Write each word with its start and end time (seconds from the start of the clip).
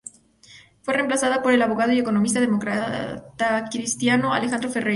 Fue 0.81 0.95
reemplazada 0.95 1.43
por 1.43 1.53
el 1.53 1.61
abogado 1.61 1.91
y 1.93 1.99
economista 1.99 2.39
democratacristiano 2.39 4.33
Alejandro 4.33 4.71
Ferreiro. 4.71 4.89